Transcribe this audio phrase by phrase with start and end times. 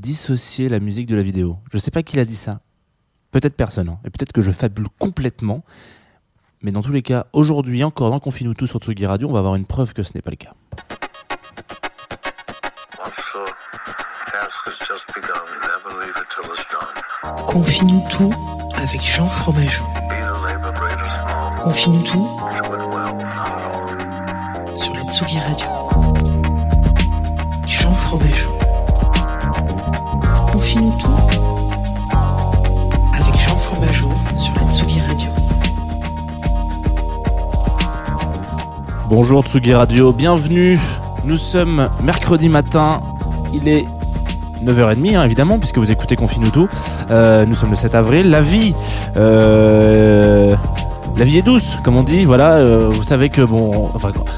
[0.00, 2.60] dissocier la musique de la vidéo Je sais pas qui l'a dit ça.
[3.30, 3.88] Peut-être personne.
[3.88, 3.98] hein.
[4.04, 5.62] Et peut-être que je fabule complètement.
[6.62, 9.38] Mais dans tous les cas, aujourd'hui encore dans Confine-nous tous sur Tsugi Radio, on va
[9.38, 10.52] avoir une preuve que ce n'est pas le cas.
[17.46, 18.30] Confine-nous tout
[18.76, 19.84] avec Jean Fromageau.
[21.62, 22.28] Confine-nous tout
[24.78, 25.66] sur la Tsugi Radio.
[27.66, 28.59] Jean Fromageau.
[39.10, 40.78] Bonjour Tsugi Radio, bienvenue.
[41.24, 43.00] Nous sommes mercredi matin.
[43.52, 43.84] Il est
[44.62, 46.68] 9h30 hein, évidemment puisque vous écoutez Confine-nous tout.
[47.10, 48.30] Euh, nous sommes le 7 avril.
[48.30, 48.72] La vie,
[49.16, 50.52] euh,
[51.16, 52.24] la vie est douce, comme on dit.
[52.24, 53.90] Voilà, euh, vous savez que bon.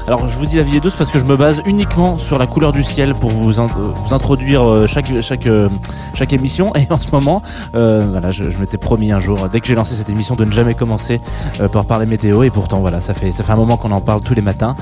[0.07, 2.37] Alors je vous dis la vie est douce parce que je me base uniquement sur
[2.37, 3.63] la couleur du ciel pour vous, euh,
[4.11, 6.75] introduire euh, chaque émission.
[6.75, 7.41] Et en ce moment,
[7.73, 10.73] voilà, je, m'étais promis un jour dès que j'ai lancé cette émission de ne jamais
[10.73, 11.21] commencer
[11.71, 12.43] par parler météo.
[12.43, 14.75] Et pourtant voilà, ça fait un moment qu'on en parle tous les matins.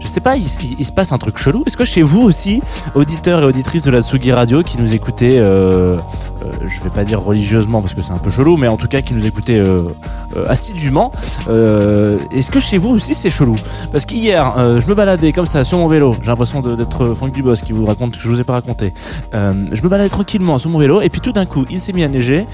[0.00, 1.62] Je sais pas, il, se passe un truc chelou.
[1.66, 2.62] Est-ce que chez vous aussi,
[2.94, 5.42] auditeurs et auditrices de la Tsugi Radio, qui nous écoutez,
[6.64, 9.02] je vais pas dire religieusement parce que c'est un peu chelou, mais en tout cas
[9.02, 9.80] qui nous écoutez euh,
[10.36, 11.12] euh, assidûment,
[11.48, 13.56] euh, est-ce que chez vous aussi c'est chelou?
[13.92, 16.16] Parce qu'hier, euh, je me baladais comme ça sur mon vélo.
[16.20, 18.92] J'ai l'impression d'être Franck Dubos qui vous raconte que je vous ai pas raconté.
[19.34, 21.92] Euh, je me baladais tranquillement sur mon vélo et puis tout d'un coup, il s'est
[21.92, 22.46] mis à neiger.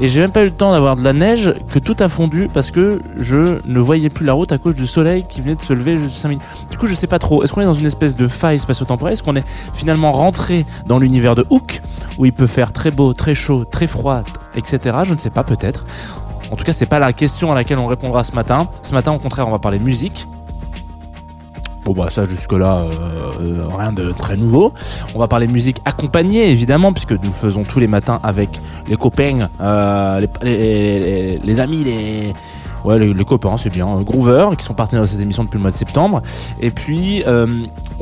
[0.00, 2.48] Et j'ai même pas eu le temps d'avoir de la neige que tout a fondu
[2.54, 5.60] parce que je ne voyais plus la route à cause du soleil qui venait de
[5.60, 6.44] se lever juste 5 minutes.
[6.70, 7.42] Du coup, je sais pas trop.
[7.42, 9.14] Est-ce qu'on est dans une espèce de faille spatio-temporelle?
[9.14, 11.80] Est-ce qu'on est finalement rentré dans l'univers de Hook
[12.16, 14.22] où il peut faire très beau, très chaud, très froid,
[14.54, 14.98] etc.
[15.02, 15.84] Je ne sais pas, peut-être.
[16.52, 18.68] En tout cas, c'est pas la question à laquelle on répondra ce matin.
[18.84, 20.28] Ce matin, au contraire, on va parler musique.
[21.88, 22.84] Bon bah ça jusque là
[23.78, 24.74] rien de très nouveau.
[25.14, 28.96] On va parler musique accompagnée évidemment puisque nous le faisons tous les matins avec les
[28.96, 32.34] copains, euh, les, amis, les
[32.84, 35.62] ouais les, copains c'est bien, euh, Groover qui sont partenaires de cette émission depuis le
[35.62, 36.22] mois de septembre.
[36.60, 37.46] Et puis euh,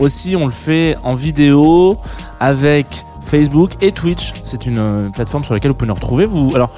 [0.01, 1.97] aussi on le fait en vidéo
[2.41, 4.33] avec Facebook et Twitch.
[4.43, 6.25] C'est une euh, plateforme sur laquelle vous pouvez nous retrouver.
[6.25, 6.71] Vous alors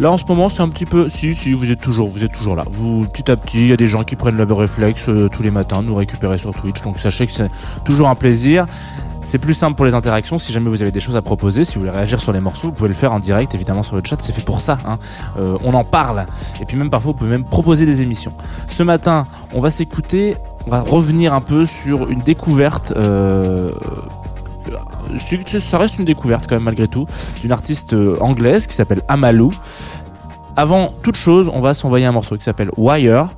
[0.00, 2.32] Là en ce moment c'est un petit peu si si vous êtes toujours vous êtes
[2.32, 2.64] toujours là.
[2.70, 5.42] Vous petit à petit il y a des gens qui prennent le réflexe euh, tous
[5.42, 6.80] les matins nous récupérer sur Twitch.
[6.80, 7.48] Donc sachez que c'est
[7.84, 8.66] toujours un plaisir.
[9.24, 10.38] C'est plus simple pour les interactions.
[10.38, 12.68] Si jamais vous avez des choses à proposer, si vous voulez réagir sur les morceaux,
[12.68, 14.16] vous pouvez le faire en direct évidemment sur le chat.
[14.20, 14.78] C'est fait pour ça.
[14.86, 14.98] hein.
[15.36, 16.24] Euh, on en parle.
[16.62, 18.32] Et puis même parfois vous pouvez même proposer des émissions.
[18.68, 19.24] Ce matin
[19.54, 20.34] on va s'écouter.
[20.66, 22.94] On va revenir un peu sur une découverte.
[22.96, 23.70] Euh,
[25.60, 27.06] ça reste une découverte quand même malgré tout
[27.40, 29.52] d'une artiste euh, anglaise qui s'appelle Amalou.
[30.56, 33.30] Avant toute chose, on va s'envoyer un morceau qui s'appelle Wire.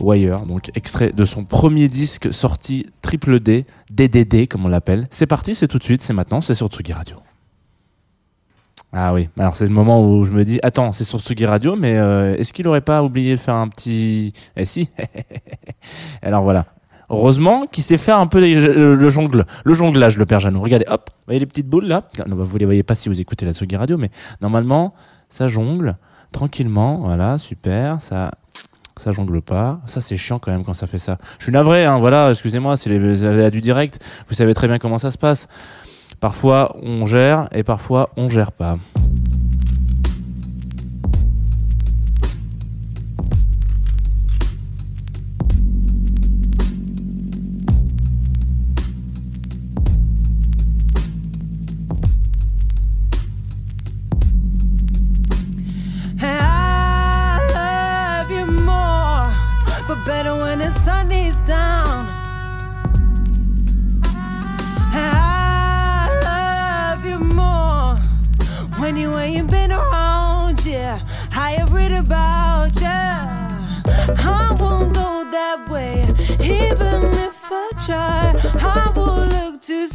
[0.00, 5.08] Wire, donc extrait de son premier disque sorti triple D, DDD comme on l'appelle.
[5.10, 7.16] C'est parti, c'est tout de suite, c'est maintenant, c'est sur Tsugi Radio.
[8.94, 11.76] Ah oui, alors c'est le moment où je me dis, attends, c'est sur Tsugi Radio,
[11.76, 14.32] mais euh, est-ce qu'il aurait pas oublié de faire un petit...
[14.56, 14.90] Eh si
[16.22, 16.66] Alors voilà.
[17.12, 20.62] Heureusement qu'il sait faire un peu le jongle, le jonglage, le père Jeannot.
[20.62, 23.10] Regardez, hop, vous voyez les petites boules là Non, bah, Vous les voyez pas si
[23.10, 24.10] vous écoutez la Tsugi Radio, mais
[24.40, 24.94] normalement,
[25.28, 25.96] ça jongle
[26.32, 27.02] tranquillement.
[27.04, 28.00] Voilà, super.
[28.00, 28.30] Ça,
[28.96, 29.80] ça jongle pas.
[29.84, 31.18] Ça, c'est chiant quand même quand ça fait ça.
[31.38, 34.00] Je suis navré, hein, voilà, excusez-moi, c'est les aléas du direct.
[34.28, 35.48] Vous savez très bien comment ça se passe.
[36.18, 38.78] Parfois, on gère et parfois, on gère pas.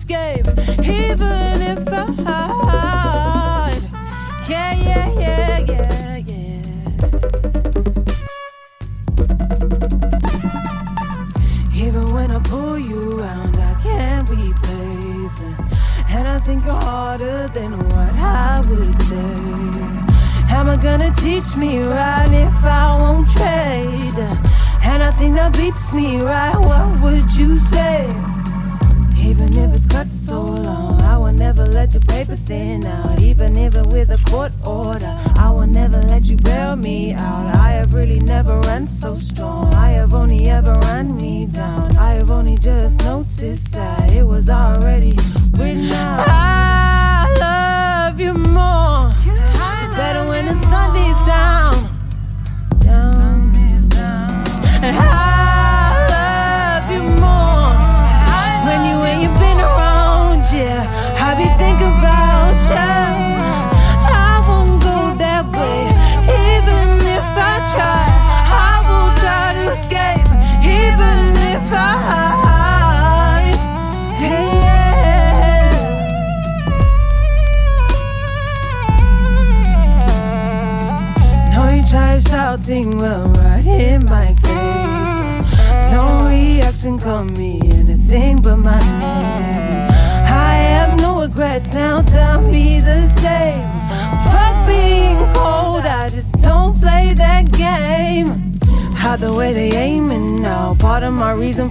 [0.08, 0.48] Escape,
[0.86, 3.84] even if I hide.
[4.50, 6.62] Yeah, yeah, yeah, yeah, yeah.
[11.76, 15.56] Even when I pull you around, I can't replace it.
[16.10, 19.36] And I think harder than what I would say.
[20.50, 24.20] Am I gonna teach me right if I won't trade?
[24.84, 26.58] And I think that beats me right.
[26.58, 28.08] What would you say?
[29.24, 33.20] Even if it's cut so long, I will never let your paper thin out.
[33.20, 37.56] Even if it with a court order, I will never let you bail me out.
[37.56, 39.74] I have really never run so strong.
[39.74, 41.98] I have only ever run me down.
[41.98, 45.16] I have only just noticed that it was already
[45.52, 46.28] written out.
[46.30, 49.14] I love you more.
[49.96, 51.74] Better when the sun is down.
[51.74, 51.97] Down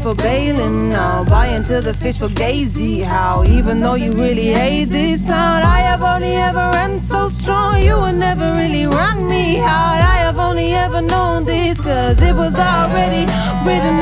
[0.06, 1.25] for bailing now.
[1.25, 5.81] Buy into the fish for gazy, how even though you really hate this sound, I
[5.81, 10.00] have only ever ran so strong, you will never really run me out.
[10.14, 13.23] I have only ever known this, cause it was already
[13.67, 13.99] written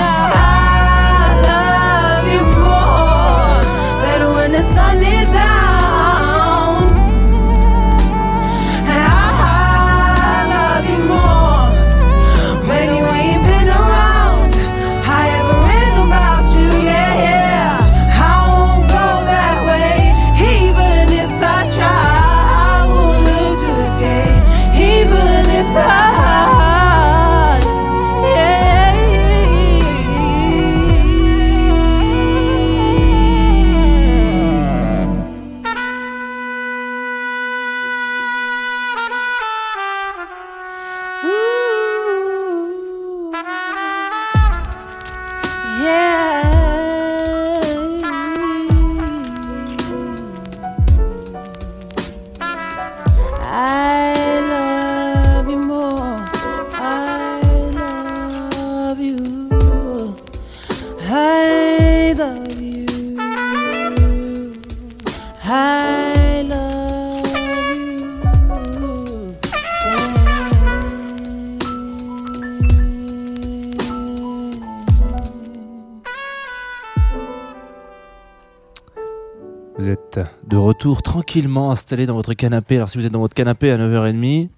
[80.84, 82.76] retour tranquillement installé dans votre canapé.
[82.76, 84.48] Alors si vous êtes dans votre canapé à 9h30,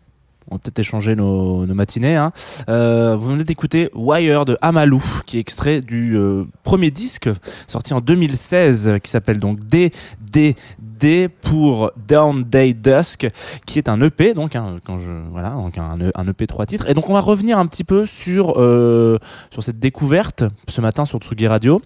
[0.51, 2.17] on va peut-être échanger nos, matinées.
[2.17, 2.33] Hein.
[2.69, 7.31] Euh, vous venez d'écouter Wire de Amalou, qui est extrait du euh, premier disque
[7.69, 13.29] sorti en 2016, qui s'appelle donc DDD pour Down Day Dusk,
[13.65, 16.91] qui est un EP, donc hein, quand je voilà, donc un, un EP trois titres.
[16.91, 19.21] Et donc on va revenir un petit peu sur euh,
[19.53, 21.81] sur cette découverte ce matin sur Tsugi Radio.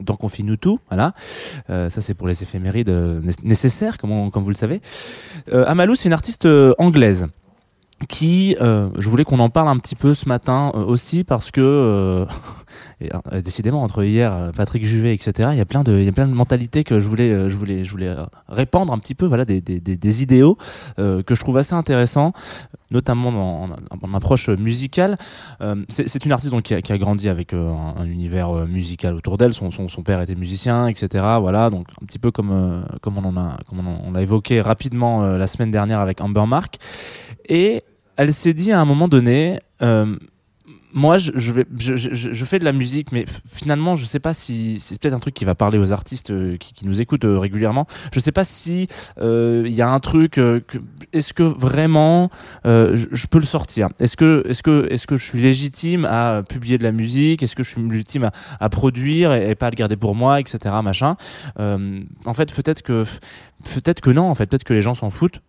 [0.00, 1.14] Donc on finit tout, voilà.
[1.70, 4.80] Euh, ça c'est pour les éphémérides euh, né- nécessaires, comme, on- comme vous le savez.
[5.52, 7.28] Euh, Amalou, c'est une artiste euh, anglaise
[8.08, 12.26] qui, euh, je voulais qu'on en parle un petit peu ce matin aussi parce que
[13.00, 16.84] et, euh, décidément entre hier euh, Patrick Juvet etc il y a plein de mentalités
[16.84, 20.56] que je voulais euh, répandre un petit peu voilà des idéaux
[20.96, 22.32] que je trouve assez intéressants
[22.90, 25.18] notamment dans, en, en approche musicale.
[25.88, 29.52] C'est une artiste qui a, grandi avec un, un univers musical autour d'elle.
[29.52, 29.70] Son,
[30.04, 33.56] père était musicien etc voilà donc un petit peu comme on a
[34.12, 36.78] l'a évoqué rapidement la semaine dernière avec Amber Mark.
[37.48, 37.82] Et
[38.16, 39.58] elle s'est dit à un moment donné,
[40.94, 44.20] moi, je, je vais, je, je, je fais de la musique, mais finalement, je sais
[44.20, 47.00] pas si c'est peut-être un truc qui va parler aux artistes euh, qui, qui nous
[47.00, 47.86] écoutent euh, régulièrement.
[48.12, 48.86] Je sais pas si
[49.20, 50.40] euh, il y a un truc.
[51.12, 52.30] est-ce que vraiment
[52.64, 53.88] je, peux le sortir?
[53.98, 57.42] Est-ce que, est-ce que, est-ce que je suis légitime à publier de la musique?
[57.42, 60.38] Est-ce que je suis légitime à, à produire et, pas à le garder pour moi,
[60.38, 60.76] etc.
[60.82, 61.16] Machin?
[61.58, 63.04] En fait, peut-être que,
[63.74, 64.30] peut-être que non.
[64.30, 65.40] En fait, peut-être que les gens s'en foutent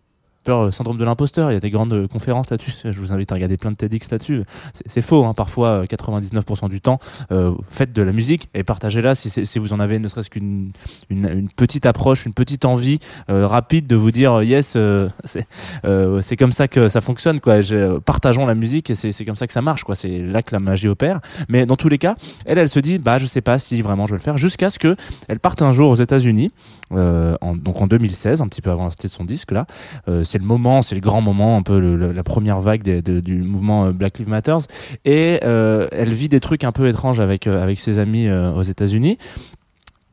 [0.46, 1.50] peur euh, syndrome de l'imposteur.
[1.50, 2.72] Il y a des grandes euh, conférences là-dessus.
[2.84, 4.44] Je vous invite à regarder plein de TEDx là-dessus.
[4.86, 6.98] C'est- faux, hein, parfois euh, 99% du temps.
[7.30, 10.70] Euh, faites de la musique et partagez-la si, si vous en avez ne serait-ce qu'une
[11.10, 12.98] une, une petite approche, une petite envie
[13.28, 15.46] euh, rapide de vous dire euh, yes, euh, c'est
[15.84, 17.56] euh, comme ça que ça fonctionne quoi.
[18.04, 19.94] Partageons la musique et c'est comme ça que ça marche quoi.
[19.96, 21.20] C'est là que la magie opère.
[21.48, 22.14] Mais dans tous les cas,
[22.46, 24.70] elle, elle se dit bah je sais pas si vraiment je vais le faire jusqu'à
[24.70, 24.96] ce que
[25.28, 26.52] elle parte un jour aux États-Unis,
[26.92, 29.66] euh, donc en 2016, un petit peu avant la sortie de son disque là.
[30.08, 33.86] Euh, c'est le moment, c'est le grand moment, un peu la première vague du mouvement
[33.86, 34.56] euh, Black Lives Matter.
[35.04, 39.18] Et elle vit des trucs un peu étranges avec avec ses amis aux États-Unis.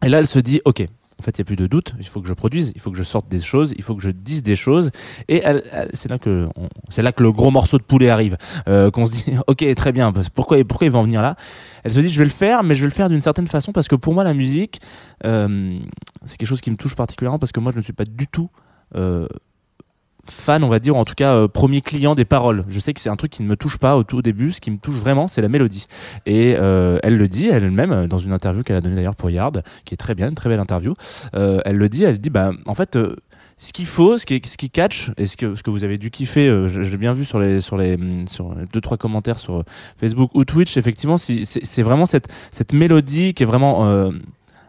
[0.04, 0.86] Et là, elle se dit ok.
[1.20, 1.96] En fait, il n'y a plus de doute.
[2.00, 4.02] Il faut que je produise, il faut que je sorte des choses, il faut que
[4.02, 4.92] je dise des choses.
[5.28, 5.44] Et
[5.94, 6.50] c'est là que,
[6.90, 8.38] c'est là que le gros morceau de poulet arrive.
[8.68, 10.12] Euh, qu'on se dit, ok, très bien.
[10.34, 11.36] Pourquoi, pourquoi ils vont en venir là?
[11.84, 13.72] Elle se dit, je vais le faire, mais je vais le faire d'une certaine façon
[13.72, 14.82] parce que pour moi, la musique,
[15.26, 15.78] euh,
[16.26, 18.28] c'est quelque chose qui me touche particulièrement parce que moi, je ne suis pas du
[18.28, 18.50] tout
[18.96, 19.28] euh,
[20.26, 22.64] fan, on va dire, ou en tout cas euh, premier client des paroles.
[22.68, 24.52] Je sais que c'est un truc qui ne me touche pas au tout début.
[24.52, 25.88] Ce qui me touche vraiment, c'est la mélodie.
[26.26, 29.30] Et euh, elle le dit elle-même euh, dans une interview qu'elle a donnée d'ailleurs pour
[29.30, 30.96] Yard, qui est très bien, une très belle interview.
[31.36, 32.96] Euh, elle le dit, elle dit, bah en fait.
[32.96, 33.16] euh,
[33.60, 35.98] ce qu'il faut, ce qui, ce qui catch, et ce que, ce que vous avez
[35.98, 38.82] dû kiffer, je, je l'ai bien vu sur les, sur les, hum, sur les deux
[38.82, 39.64] trois commentaires sur
[39.96, 44.10] Facebook ou Twitch, effectivement, c'est vraiment cette, cette mélodie qui est vraiment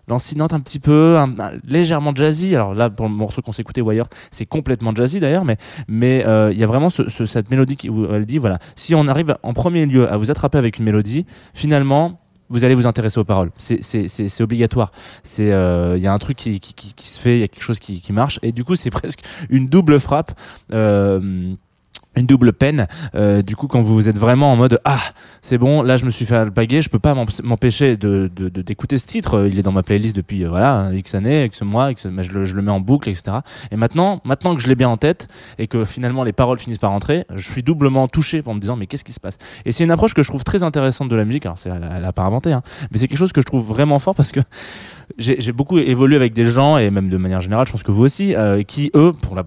[0.08, 2.54] lancinante un petit peu, un- un- légèrement jazzy.
[2.54, 5.56] Alors là, pour le morceau qu'on écouté Wire, c'est complètement jazzy d'ailleurs, mais
[5.88, 8.58] mais euh, il y a vraiment ce, ce- cette mélodie qui, où elle dit voilà,
[8.76, 12.18] si on arrive en premier lieu à vous attraper avec une mélodie, finalement
[12.50, 13.50] vous allez vous intéresser aux paroles.
[13.56, 14.92] C'est obligatoire.
[15.22, 17.48] C'est euh, il y a un truc qui, qui qui se fait, il y a
[17.48, 20.32] quelque chose qui qui marche et du coup c'est presque une double frappe.
[20.72, 21.54] Euh,
[22.16, 25.00] une double peine euh, du coup quand vous êtes vraiment en mode ah
[25.42, 28.48] c'est bon là je me suis fait alpaguer je peux pas m'emp- m'empêcher de de-
[28.48, 29.46] de- d'écouter ce titre.
[29.50, 32.32] Il est dans ma playlist depuis euh, voilà x années x mois x mais je
[32.32, 33.38] le, mets en boucle etc
[33.70, 35.28] et maintenant maintenant que je l'ai bien en tête
[35.58, 38.76] et que finalement les paroles finissent par rentrer je suis doublement touché en me disant
[38.76, 39.38] mais qu'est-ce qui se passe?
[39.64, 41.46] Et c'est une approche que je trouve très intéressante de la musique.
[41.46, 43.98] Alors c'est elle, a- pas inventé hein, mais c'est quelque chose que je trouve vraiment
[43.98, 44.40] fort parce que
[45.18, 48.02] j'ai beaucoup évolué avec des gens et même de manière générale je pense que vous
[48.02, 49.44] aussi euh, qui eux pour la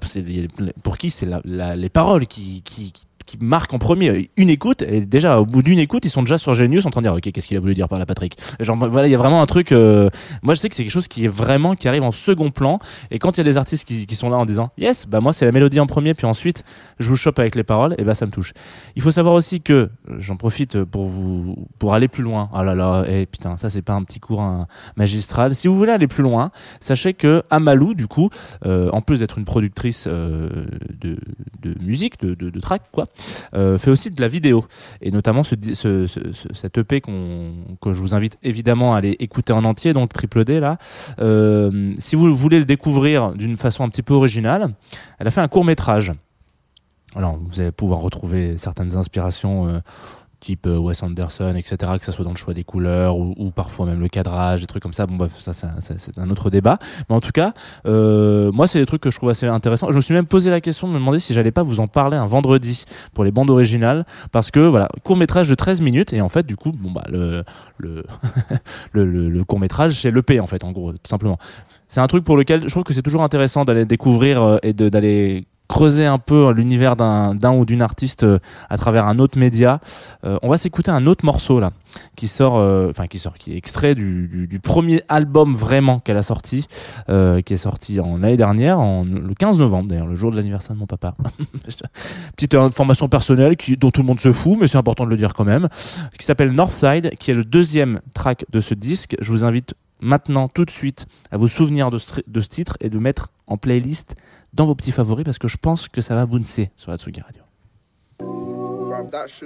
[0.84, 3.06] pour qui c'est les paroles qui qui qui
[3.40, 6.54] marquent en premier une écoute et déjà au bout d'une écoute ils sont déjà sur
[6.54, 8.38] Genius en train de dire ok qu'est-ce qu'il a voulu dire par là Patrick?
[8.60, 10.10] Genre voilà il y a vraiment un truc euh,
[10.44, 12.80] moi je sais que c'est quelque chose qui est vraiment qui arrive en second plan
[13.12, 15.20] et quand il y a des artistes qui, qui sont là en disant yes bah
[15.20, 16.64] moi c'est la mélodie en premier puis ensuite
[17.00, 18.54] je vous chope avec les paroles et bah ça me touche.
[18.96, 22.50] Il faut savoir aussi que euh, j'en profite pour vous pour aller plus loin.
[22.54, 25.56] Ah là là et putain ça c'est pas un petit cours hein, magistral.
[25.56, 28.30] Si vous voulez aller plus loin sachez que Amalou du coup
[28.66, 30.50] euh, en plus d'être une productrice euh,
[31.02, 31.18] de,
[31.62, 33.08] de musique de, de, de track quoi
[33.54, 34.64] euh, fait aussi de la vidéo.
[35.02, 38.98] Et notamment ce, di- ce, ce, ce- cet EP que je vous invite évidemment à
[38.98, 40.78] aller écouter en entier donc triple D là.
[41.20, 44.74] Euh, si vous voulez le découvrir d'une façon un petit peu originale
[45.20, 46.14] elle a fait un court métrage.
[47.16, 49.80] Alors vous allez pouvoir retrouver certaines inspirations euh,
[50.40, 53.86] type euh, Wes Anderson, etc., que ça soit dans le choix des couleurs ou, parfois
[53.86, 55.06] même le cadrage, des trucs comme ça.
[55.06, 56.78] Bon, ça, c'est un autre débat.
[57.10, 57.54] Mais en tout cas,
[57.86, 59.92] euh, moi, c'est des trucs que je trouve assez intéressants.
[59.92, 61.88] Je me suis même posé la question de me demander si j'allais pas vous en
[61.88, 66.14] parler un vendredi pour les bandes originales, parce que voilà, court métrage de 13 minutes
[66.14, 67.44] et en fait, du coup, bon bah le
[67.78, 68.06] le
[68.92, 71.38] le, le, le court métrage, c'est l'EP en fait, en gros, tout simplement.
[71.88, 74.74] C'est un truc pour lequel je trouve que c'est toujours intéressant d'aller découvrir euh, et
[74.74, 79.80] d'aller creuser un peu l'univers d'un ou d'une artiste euh, à travers un autre média.
[80.24, 81.72] Euh, on va s'écouter un autre morceau là
[82.16, 86.24] qui sort, euh, enfin qui sort, qui est extrait du, premier album vraiment qu'elle a
[86.24, 86.68] sorti,
[87.08, 90.76] qui est sorti en l'année dernière, en, le 15 novembre d'ailleurs, le jour de l'anniversaire
[90.76, 91.14] de mon papa.
[92.36, 95.18] Petite information personnelle qui, dont tout le monde se fout, mais c'est important de le
[95.18, 95.70] dire quand même,
[96.18, 99.16] qui s'appelle Northside, qui est le deuxième track de ce disque.
[99.22, 103.00] Je vous invite maintenant tout de suite à vous souvenir de ce titre et de
[103.00, 104.16] mettre en playlist
[104.54, 107.22] dans vos petits favoris parce que je pense que ça va bouncer sur la Tsugi
[107.22, 107.44] Radio.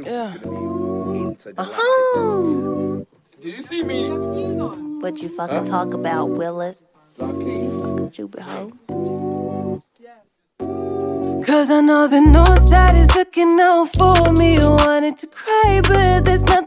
[0.06, 0.34] Yeah.
[3.42, 4.10] Did you see me?
[5.02, 6.78] What you fucking talk about, Willis?
[7.18, 8.72] You fucking stupid hoe.
[11.44, 14.58] Cause I know the north side is looking out for me.
[14.58, 16.61] I wanted to cry, but there's nothing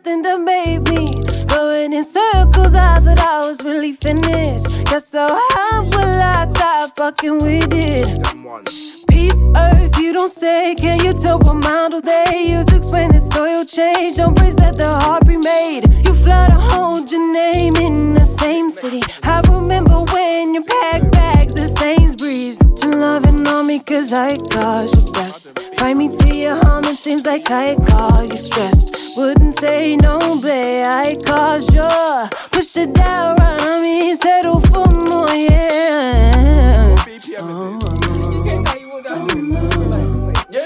[3.84, 4.88] really finished.
[5.02, 9.03] So how will I stop fucking with it?
[9.24, 10.74] Peace, earth, you don't say.
[10.74, 14.16] Can you tell what model they use explain the soil change?
[14.16, 15.84] Don't praise that the heart remade.
[16.04, 19.00] You fly to hold your name in the same city.
[19.22, 22.60] I remember when you packed bags at Sainsbury's.
[22.82, 25.58] You loving on me cause I caused you best.
[25.78, 29.16] Find me to your home, it seems like I call you stress.
[29.16, 32.28] Wouldn't say no, babe, I caused you.
[32.50, 37.03] Push it down, on me, settle for more, yeah.
[37.34, 37.46] Yeah,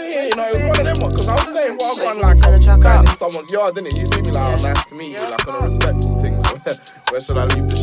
[0.04, 2.04] yeah, you know, it was one of them ones, because I was saying, "What I'm
[2.04, 3.98] gone like, I was down in someone's yard, didn't it?
[3.98, 6.34] You see me like, oh, nice to me, you, like, on a respectful thing.
[7.08, 7.77] Where should I leave the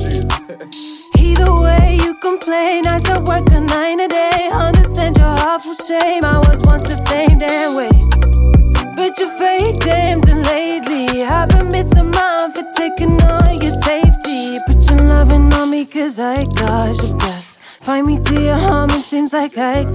[19.56, 19.95] like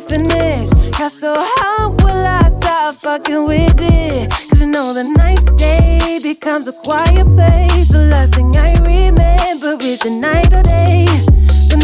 [0.00, 0.98] finished.
[0.98, 4.30] Got so how will I stop fucking with it?
[4.48, 7.88] Cause you know the night day becomes a quiet place.
[7.88, 11.06] The last thing I remember is the night or day.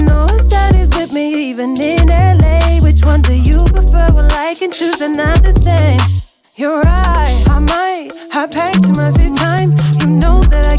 [0.06, 2.78] North side is with me, even in LA.
[2.80, 4.08] Which one do you prefer?
[4.12, 5.98] Well, I can choose, they're not same.
[6.54, 9.70] You're right, I might have packed too much this time.
[10.00, 10.75] You know that I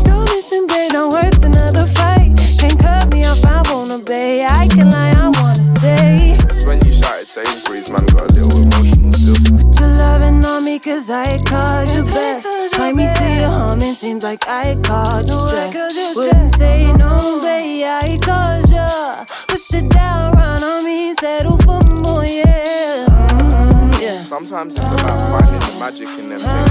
[10.88, 12.76] cause I caused you best.
[12.76, 16.16] Find me to your home, it seems like I caused you stress.
[16.16, 19.26] Wouldn't say no, babe, I caused you.
[19.48, 23.06] Push it down, run on me, settle for more, yeah.
[23.10, 24.24] Mm, yeah.
[24.24, 26.48] Sometimes it's about finding the magic in them things.
[26.48, 26.68] that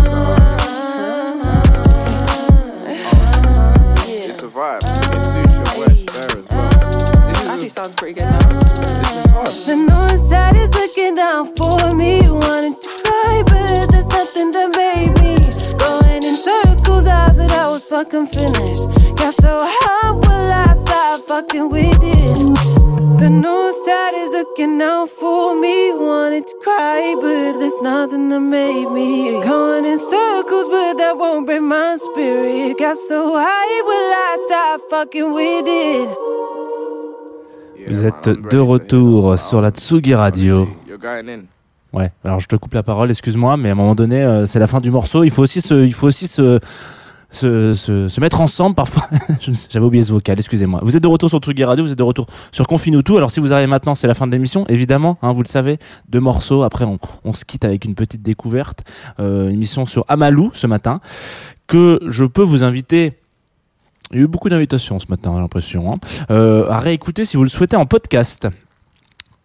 [4.06, 4.78] It's a vibe.
[4.78, 6.70] It suits your words there as well.
[7.28, 8.48] This is Actually sounds pretty good now.
[8.48, 9.48] this is hard.
[9.68, 12.22] The north side is looking down for me.
[12.30, 12.95] Wanted
[13.90, 15.34] there's nothing that made me.
[15.78, 18.86] Going in circles, I thought I was fucking finished.
[19.16, 22.36] Got so how will I stop fucking with it?
[23.20, 25.92] The north side is looking out for me.
[25.92, 29.40] Wanted to cry, but there's nothing that made me.
[29.42, 32.78] Going in circles, but that won't break my spirit.
[32.78, 36.08] Got so high, will I stop fucking with it?
[37.78, 40.66] Yeah, Vous êtes de retour sur la Tsugi Radio.
[41.96, 44.58] Ouais, alors je te coupe la parole, excuse-moi, mais à un moment donné, euh, c'est
[44.58, 45.24] la fin du morceau.
[45.24, 46.60] Il faut aussi se, il faut aussi se,
[47.30, 49.04] se, se, se mettre ensemble parfois.
[49.70, 50.80] J'avais oublié ce vocal, excusez-moi.
[50.82, 53.16] Vous êtes de retour sur Tsugi Radio, vous êtes de retour sur Confine tout.
[53.16, 55.78] Alors si vous arrivez maintenant, c'est la fin de l'émission, évidemment, hein, vous le savez.
[56.10, 58.84] Deux morceaux, après on, on se quitte avec une petite découverte.
[59.18, 61.00] Euh, émission sur Amalou ce matin,
[61.66, 63.14] que je peux vous inviter
[64.12, 65.98] il y a eu beaucoup d'invitations ce matin, j'ai l'impression, hein,
[66.30, 68.46] euh, à réécouter si vous le souhaitez en podcast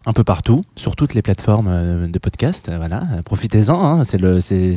[0.04, 2.68] un peu partout, sur toutes les plateformes euh, de podcast.
[2.68, 3.80] euh, Voilà, Euh, profitez-en.
[3.80, 4.74] Hein, c'est le, c'est,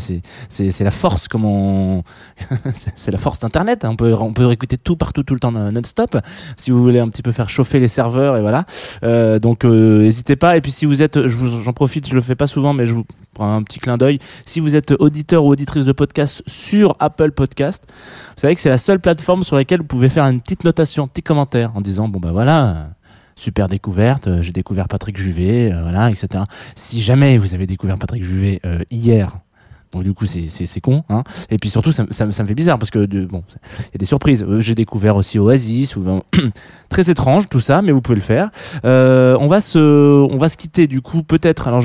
[0.49, 2.03] c'est, la force, comme on,
[2.73, 3.83] c'est la force d'Internet.
[3.85, 6.17] hein, On peut, on peut écouter tout partout, tout le temps, non- non-stop.
[6.57, 8.65] Si vous voulez un petit peu faire chauffer les serveurs et voilà.
[9.03, 10.57] Euh, donc, euh, n'hésitez pas.
[10.57, 13.05] Et puis, si vous êtes, j'en profite, je le fais pas souvent, mais je vous
[13.33, 14.19] prends un petit clin d'œil.
[14.45, 17.93] Si vous êtes auditeur ou auditrice de podcast sur Apple Podcast, vous
[18.41, 21.07] savez que c'est la seule plateforme sur laquelle vous pouvez faire une petite notation, un
[21.07, 22.91] petit commentaire en disant bon bah voilà
[23.35, 26.45] super découverte, euh, j'ai découvert Patrick Juvet, euh, voilà, etc.
[26.75, 29.39] Si jamais vous avez découvert Patrick Juvet euh, hier,
[29.95, 31.23] donc du coup c'est con, hein.
[31.49, 33.95] Et puis surtout ça, ça, ça me fait bizarre parce que de, bon, il y
[33.95, 34.45] a des surprises.
[34.59, 36.21] J'ai découvert aussi Oasis, ou bon,
[36.89, 38.49] très étrange tout ça, mais vous pouvez le faire.
[38.83, 41.69] Euh, on va se on va se quitter du coup peut-être.
[41.69, 41.81] Alors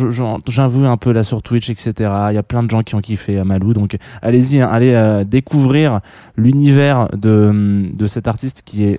[0.48, 1.92] j'avoue un peu là sur Twitch, etc.
[2.30, 5.22] Il y a plein de gens qui ont kiffé Amalou, donc allez-y, hein, allez euh,
[5.22, 6.00] découvrir
[6.36, 8.98] l'univers de de cet artiste qui est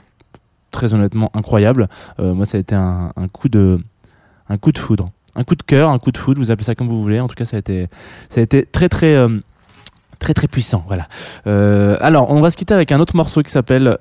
[0.72, 1.88] très honnêtement incroyable.
[2.20, 3.80] Euh, moi, ça a été un, coup de,
[4.50, 6.42] un coup de foudre, un coup de cœur, un coup de foudre.
[6.42, 7.20] Vous appelez ça comme vous voulez.
[7.20, 9.40] En tout cas, ça a été, très très euh,
[10.20, 10.84] très très puissant.
[10.88, 11.08] Voilà.
[11.48, 13.98] Euh, alors, on va se quitter avec un autre morceau qui s'appelle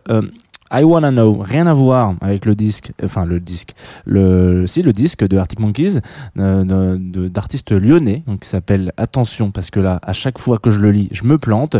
[0.72, 1.38] I Wanna Know.
[1.40, 3.72] Rien à voir avec le disque, enfin le disque,
[4.06, 6.00] le, si le disque de Arctic Monkeys,
[6.38, 6.96] euh,
[7.28, 10.90] d'artistes lyonnais, donc qui s'appelle Attention, parce que là, à chaque fois que je le
[10.92, 11.76] lis, je me plante.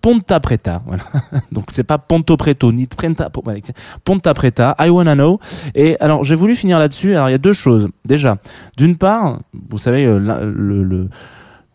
[0.00, 1.02] Ponta Preta, voilà.
[1.50, 3.74] Donc c'est pas Ponto Preto ni c'est
[4.04, 5.40] Ponta Preta, I Wanna Know.
[5.74, 7.16] Et alors j'ai voulu finir là-dessus.
[7.16, 7.88] Alors il y a deux choses.
[8.04, 8.36] Déjà,
[8.76, 11.08] d'une part, vous savez euh,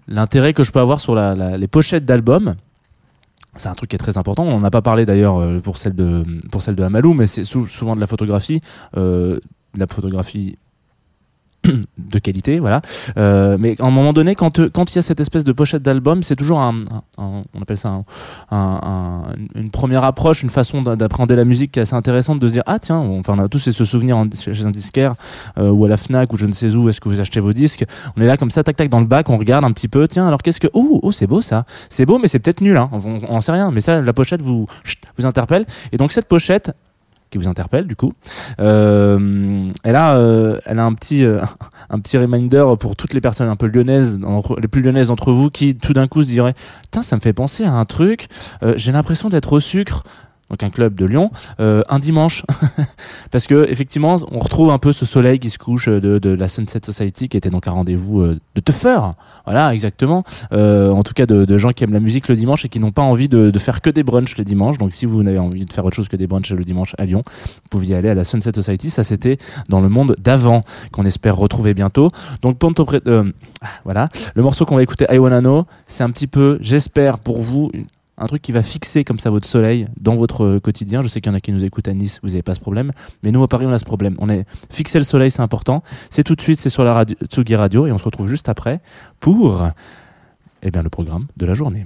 [0.08, 2.56] l'intérêt que je peux avoir sur la- la- les pochettes d'albums.
[3.56, 4.44] C'est un truc qui est très important.
[4.44, 7.28] On n'en a pas parlé d'ailleurs euh, pour celle de pour celle de Amalou, mais
[7.28, 8.62] c'est sou- souvent de la photographie,
[8.98, 9.40] euh,
[9.76, 10.58] la photographie
[11.98, 12.82] de qualité, voilà.
[13.18, 15.52] Euh, mais à un moment donné, quand euh, quand il y a cette espèce de
[15.52, 16.76] pochette d'album, c'est toujours un,
[17.18, 18.06] un- on appelle ça un-
[18.52, 19.24] un- un-
[19.56, 22.52] une première approche, une façon d'a- d'appréhender la musique qui est assez intéressante, de se
[22.54, 25.14] dire ah tiens, on- enfin on a tous ce souvenir en- chez un disquaire
[25.58, 27.54] euh, ou à la Fnac ou je ne sais où est-ce que vous achetez vos
[27.54, 27.86] disques.
[28.18, 30.08] On est là comme ça, tac tac dans le bac, on regarde un petit peu.
[30.08, 32.78] Tiens, alors qu'est-ce que oh oh c'est beau ça, c'est beau mais c'est peut-être nul,
[32.78, 32.90] hein.
[32.92, 33.72] on, on en sait rien.
[33.72, 34.68] Mais ça, la pochette vous
[35.18, 36.72] vous interpelle et donc cette pochette
[37.34, 38.12] qui vous interpelle du coup.
[38.60, 41.42] Euh, elle a, euh, elle a un petit, euh,
[41.90, 44.20] un petit reminder pour toutes les personnes un peu lyonnaises,
[44.62, 46.54] les plus lyonnaises d'entre vous, qui tout d'un coup se diraient,
[46.92, 48.28] tiens, ça me fait penser à un truc.
[48.62, 50.04] euh, J'ai l'impression d'être au sucre.
[50.50, 52.44] Donc un club de Lyon, euh, un dimanche,
[53.32, 56.82] parce que effectivement, on retrouve un peu ce soleil qui se couche de, la Sunset
[56.86, 60.24] Society, qui était donc un rendez-vous euh, de teufeurs, voilà exactement.
[60.52, 62.92] Euh, en tout cas, de, gens qui aiment la musique le dimanche et qui n'ont
[62.92, 64.78] pas envie de, faire que des brunchs le dimanche.
[64.78, 67.06] Donc, si vous n'avez envie de faire autre chose que des brunchs le dimanche à
[67.06, 68.90] Lyon, vous pouviez aller à la Sunset Society.
[68.90, 69.38] Ça, c'était
[69.70, 72.12] dans le monde d'avant, qu'on espère retrouver bientôt.
[72.42, 74.10] Donc, Ponto ah, voilà.
[74.36, 77.72] Le morceau qu'on va écouter, I Wanna Know, c'est un petit peu, j'espère pour vous,
[78.24, 81.02] un truc qui va fixer comme ça votre soleil dans votre euh, quotidien.
[81.02, 82.60] Je sais qu'il y en a qui nous écoutent à Nice, vous n'avez pas ce
[82.60, 82.92] problème.
[83.22, 84.16] Mais nous, à Paris, on a ce problème.
[84.20, 85.84] On est fixer le soleil, c'est important.
[86.10, 88.50] C'est tout de suite, c'est sur la radio, Tsugi Radio et on se retrouve juste
[88.50, 88.82] après
[89.20, 89.68] pour,
[90.62, 91.86] eh bien, le programme de la journée.